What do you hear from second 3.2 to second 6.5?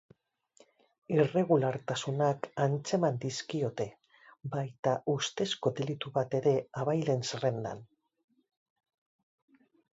dizkiote, baita ustezko delitu bat